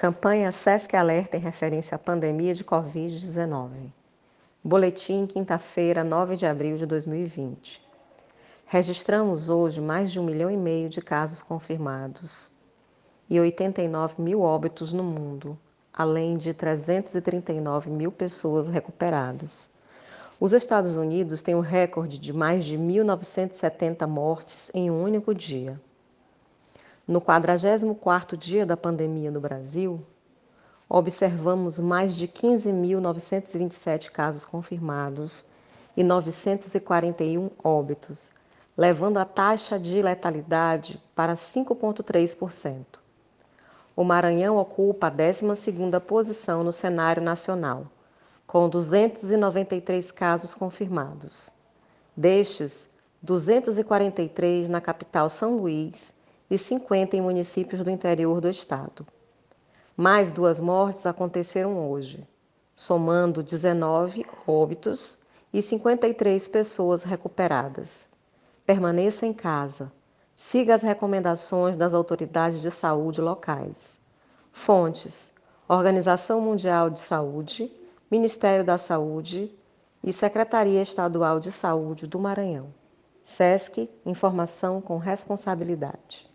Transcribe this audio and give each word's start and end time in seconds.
Campanha 0.00 0.52
SESC 0.52 0.94
Alerta 0.94 1.36
em 1.36 1.40
referência 1.40 1.96
à 1.96 1.98
pandemia 1.98 2.54
de 2.54 2.62
Covid-19. 2.62 3.90
Boletim, 4.62 5.26
quinta-feira, 5.26 6.04
9 6.04 6.36
de 6.36 6.46
abril 6.46 6.76
de 6.76 6.86
2020. 6.86 7.84
Registramos 8.64 9.50
hoje 9.50 9.80
mais 9.80 10.12
de 10.12 10.20
um 10.20 10.22
milhão 10.22 10.48
e 10.48 10.56
meio 10.56 10.88
de 10.88 11.02
casos 11.02 11.42
confirmados 11.42 12.48
e 13.28 13.40
89 13.40 14.22
mil 14.22 14.40
óbitos 14.40 14.92
no 14.92 15.02
mundo, 15.02 15.58
além 15.92 16.36
de 16.36 16.54
339 16.54 17.90
mil 17.90 18.12
pessoas 18.12 18.68
recuperadas. 18.68 19.68
Os 20.38 20.52
Estados 20.52 20.94
Unidos 20.94 21.42
têm 21.42 21.56
um 21.56 21.60
recorde 21.60 22.20
de 22.20 22.32
mais 22.32 22.64
de 22.64 22.78
1.970 22.78 24.06
mortes 24.06 24.70
em 24.72 24.92
um 24.92 25.02
único 25.02 25.34
dia. 25.34 25.76
No 27.08 27.22
44º 27.22 28.36
dia 28.36 28.66
da 28.66 28.76
pandemia 28.76 29.30
no 29.30 29.40
Brasil, 29.40 30.04
observamos 30.86 31.80
mais 31.80 32.14
de 32.14 32.28
15.927 32.28 34.10
casos 34.10 34.44
confirmados 34.44 35.46
e 35.96 36.04
941 36.04 37.50
óbitos, 37.64 38.30
levando 38.76 39.16
a 39.16 39.24
taxa 39.24 39.78
de 39.78 40.02
letalidade 40.02 41.02
para 41.14 41.32
5,3%. 41.32 42.84
O 43.96 44.04
Maranhão 44.04 44.58
ocupa 44.58 45.06
a 45.06 45.10
12ª 45.10 45.98
posição 46.02 46.62
no 46.62 46.72
cenário 46.72 47.22
nacional, 47.22 47.86
com 48.46 48.68
293 48.68 50.10
casos 50.10 50.52
confirmados. 50.52 51.48
Destes, 52.14 52.86
243 53.22 54.68
na 54.68 54.82
capital 54.82 55.30
São 55.30 55.56
Luís 55.56 56.17
e 56.50 56.56
50 56.56 57.16
em 57.16 57.20
municípios 57.20 57.82
do 57.82 57.90
interior 57.90 58.40
do 58.40 58.48
estado. 58.48 59.06
Mais 59.96 60.30
duas 60.30 60.60
mortes 60.60 61.04
aconteceram 61.06 61.90
hoje, 61.90 62.26
somando 62.74 63.42
19 63.42 64.24
óbitos 64.46 65.18
e 65.52 65.60
53 65.60 66.46
pessoas 66.48 67.02
recuperadas. 67.02 68.08
Permaneça 68.64 69.26
em 69.26 69.32
casa. 69.32 69.92
Siga 70.36 70.74
as 70.74 70.82
recomendações 70.82 71.76
das 71.76 71.94
autoridades 71.94 72.62
de 72.62 72.70
saúde 72.70 73.20
locais. 73.20 73.98
Fontes: 74.52 75.32
Organização 75.68 76.40
Mundial 76.40 76.88
de 76.88 77.00
Saúde, 77.00 77.70
Ministério 78.10 78.64
da 78.64 78.78
Saúde 78.78 79.52
e 80.02 80.12
Secretaria 80.12 80.80
Estadual 80.80 81.40
de 81.40 81.50
Saúde 81.50 82.06
do 82.06 82.18
Maranhão. 82.18 82.72
SESC 83.24 83.90
Informação 84.06 84.80
com 84.80 84.96
Responsabilidade. 84.96 86.26